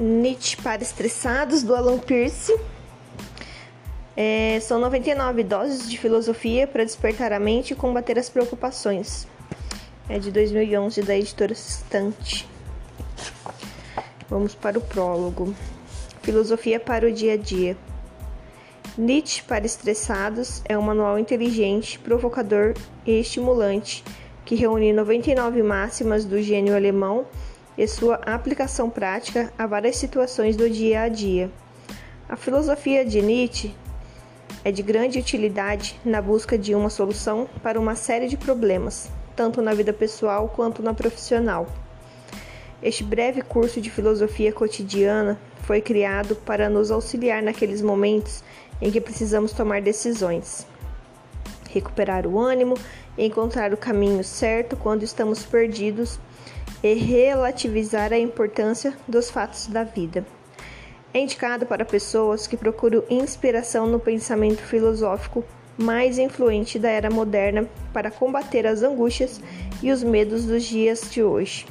[0.00, 2.58] Nietzsche para estressados do Alan Pierce.
[4.16, 9.28] É, são 99 doses de filosofia para despertar a mente e combater as preocupações.
[10.08, 12.48] É de 2011 da editora Stante.
[14.30, 15.54] Vamos para o prólogo.
[16.22, 17.76] Filosofia para o dia a dia.
[18.96, 22.72] Nietzsche para estressados é um manual inteligente, provocador
[23.04, 24.02] e estimulante
[24.46, 27.26] que reúne 99 máximas do gênio alemão
[27.80, 31.50] e sua aplicação prática a várias situações do dia a dia.
[32.28, 33.74] A filosofia de Nietzsche
[34.62, 39.62] é de grande utilidade na busca de uma solução para uma série de problemas, tanto
[39.62, 41.66] na vida pessoal quanto na profissional.
[42.82, 48.44] Este breve curso de filosofia cotidiana foi criado para nos auxiliar naqueles momentos
[48.78, 50.66] em que precisamos tomar decisões,
[51.70, 52.74] recuperar o ânimo,
[53.16, 56.20] encontrar o caminho certo quando estamos perdidos
[56.82, 60.24] e relativizar a importância dos fatos da vida.
[61.12, 65.44] É indicado para pessoas que procuram inspiração no pensamento filosófico
[65.76, 69.40] mais influente da era moderna para combater as angústias
[69.82, 71.66] e os medos dos dias de hoje.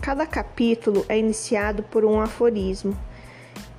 [0.00, 2.96] Cada capítulo é iniciado por um aforismo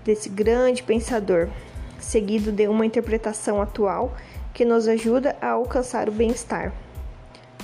[0.06, 1.50] desse grande pensador,
[2.00, 4.16] seguido de uma interpretação atual
[4.54, 6.72] que nos ajuda a alcançar o bem-estar.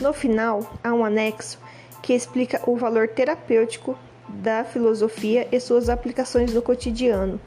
[0.02, 1.60] No final, há um anexo
[2.02, 3.98] que explica o valor terapêutico
[4.28, 7.40] da filosofia e suas aplicações no cotidiano.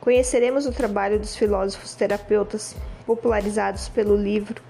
[0.00, 4.62] Conheceremos o trabalho dos filósofos terapeutas popularizados pelo livro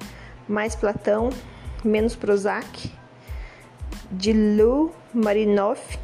[0.48, 1.30] Mais Platão,
[1.84, 2.92] Menos Prozac,
[4.10, 5.98] de Lou Marinoff,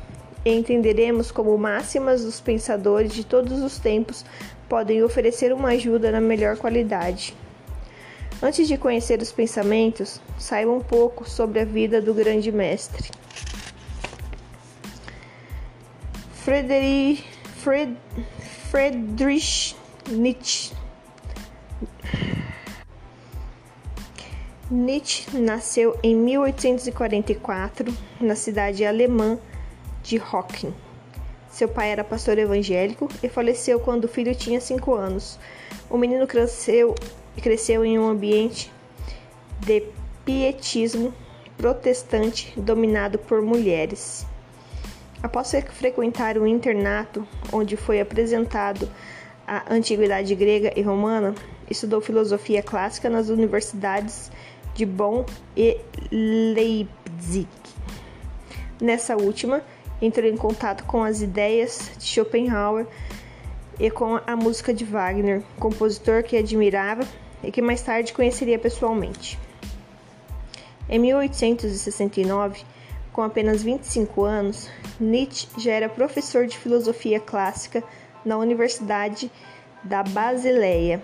[0.45, 4.25] e entenderemos como máximas dos pensadores de todos os tempos
[4.69, 7.35] podem oferecer uma ajuda na melhor qualidade.
[8.43, 13.11] Antes de conhecer os pensamentos, saiba um pouco sobre a vida do grande mestre.
[16.33, 17.25] Friedrich,
[17.63, 17.97] Fried,
[18.71, 19.75] Friedrich
[20.11, 20.73] Nietzsche.
[24.71, 29.39] Nietzsche nasceu em 1844 na cidade alemã
[30.03, 30.75] de Hocken.
[31.51, 35.39] Seu pai era pastor evangélico e faleceu quando o filho tinha cinco anos.
[35.89, 36.95] O menino cresceu
[37.41, 38.73] cresceu em um ambiente
[39.61, 39.85] de
[40.25, 41.13] pietismo
[41.57, 44.27] protestante dominado por mulheres.
[45.23, 48.89] Após frequentar o internato, onde foi apresentado
[49.47, 51.35] a antiguidade grega e romana,
[51.71, 54.31] estudou filosofia clássica nas universidades
[54.75, 55.25] de Bonn
[55.57, 55.81] e
[56.11, 57.49] Leipzig.
[58.81, 59.63] Nessa última,
[60.01, 62.87] entrou em contato com as ideias de Schopenhauer
[63.81, 67.07] e com a música de Wagner, compositor que admirava
[67.43, 69.39] e que mais tarde conheceria pessoalmente.
[70.89, 72.65] Em 1869,
[73.13, 74.69] com apenas 25 anos,
[75.01, 77.83] Nietzsche já era professor de filosofia clássica
[78.25, 79.31] na Universidade
[79.83, 81.03] da Basileia.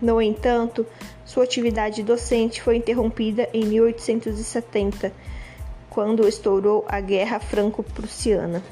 [0.00, 0.86] No entanto,
[1.24, 5.12] sua atividade docente foi interrompida em 1870,
[5.90, 8.62] quando estourou a Guerra Franco-Prussiana.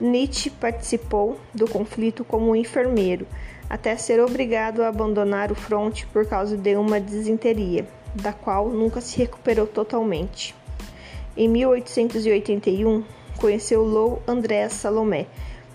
[0.00, 3.26] Nietzsche participou do conflito como enfermeiro
[3.72, 9.00] até ser obrigado a abandonar o fronte por causa de uma disenteria, da qual nunca
[9.00, 10.54] se recuperou totalmente.
[11.34, 13.02] Em 1881,
[13.38, 15.24] conheceu Lou Andréa Salomé,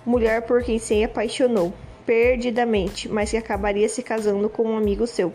[0.05, 1.73] mulher por quem se apaixonou
[2.05, 5.33] perdidamente, mas que acabaria se casando com um amigo seu.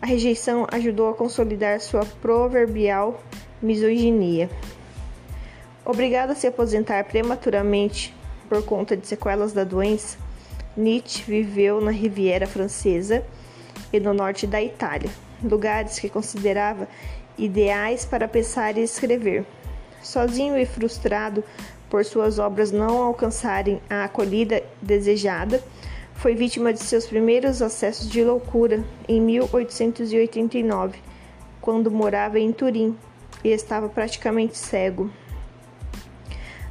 [0.00, 3.20] A rejeição ajudou a consolidar sua proverbial
[3.60, 4.48] misoginia.
[5.84, 8.14] Obrigado a se aposentar prematuramente
[8.48, 10.29] por conta de sequelas da doença,
[10.80, 13.22] Nietzsche viveu na Riviera Francesa
[13.92, 15.10] e no norte da Itália,
[15.42, 16.88] lugares que considerava
[17.36, 19.44] ideais para pensar e escrever.
[20.02, 21.44] Sozinho e frustrado
[21.90, 25.62] por suas obras não alcançarem a acolhida desejada,
[26.14, 30.98] foi vítima de seus primeiros acessos de loucura em 1889,
[31.60, 32.96] quando morava em Turim
[33.44, 35.10] e estava praticamente cego.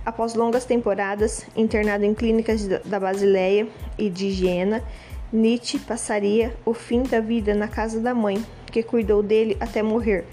[0.09, 4.83] Após longas temporadas internado em clínicas da Basileia e de Jena,
[5.31, 10.25] Nietzsche passaria o fim da vida na casa da mãe, que cuidou dele até morrer,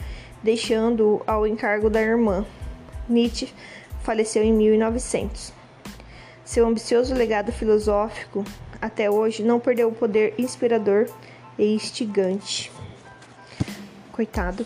[0.43, 2.47] deixando-o ao encargo da irmã.
[3.07, 3.53] Nietzsche
[4.03, 5.53] faleceu em 1900.
[6.43, 8.45] Seu ambicioso legado filosófico
[8.81, 11.07] até hoje não perdeu o poder inspirador
[11.59, 12.73] e instigante.
[14.11, 14.65] Coitado.